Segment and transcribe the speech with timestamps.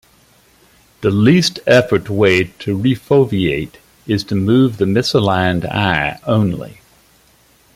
[1.01, 3.75] The least-effort way to refoveate
[4.07, 6.81] is to move the misaligned eye only.